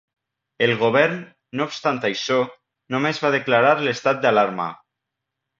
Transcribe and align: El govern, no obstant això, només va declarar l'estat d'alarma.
El 0.67 0.71
govern, 0.79 1.19
no 1.59 1.67
obstant 1.71 2.01
això, 2.09 2.39
només 2.97 3.23
va 3.27 3.33
declarar 3.39 3.77
l'estat 3.85 4.25
d'alarma. 4.25 4.71